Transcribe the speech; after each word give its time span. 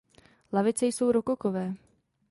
Lavice 0.53 0.85
jsou 0.85 1.11
rokokové. 1.11 1.73